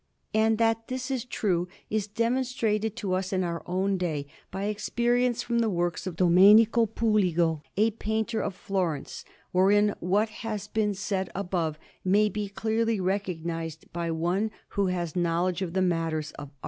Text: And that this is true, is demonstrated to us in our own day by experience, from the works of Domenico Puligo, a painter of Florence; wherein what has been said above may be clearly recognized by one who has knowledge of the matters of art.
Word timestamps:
And 0.33 0.57
that 0.57 0.87
this 0.87 1.11
is 1.11 1.25
true, 1.25 1.67
is 1.91 2.07
demonstrated 2.07 2.95
to 2.95 3.13
us 3.13 3.31
in 3.31 3.43
our 3.43 3.61
own 3.67 3.99
day 3.99 4.25
by 4.49 4.63
experience, 4.63 5.43
from 5.43 5.59
the 5.59 5.69
works 5.69 6.07
of 6.07 6.15
Domenico 6.15 6.87
Puligo, 6.87 7.61
a 7.77 7.91
painter 7.91 8.41
of 8.41 8.55
Florence; 8.55 9.23
wherein 9.51 9.93
what 9.99 10.29
has 10.41 10.67
been 10.67 10.95
said 10.95 11.29
above 11.35 11.77
may 12.03 12.29
be 12.29 12.49
clearly 12.49 12.99
recognized 12.99 13.85
by 13.93 14.09
one 14.09 14.49
who 14.69 14.87
has 14.87 15.15
knowledge 15.15 15.61
of 15.61 15.73
the 15.73 15.83
matters 15.83 16.31
of 16.31 16.45
art. 16.47 16.53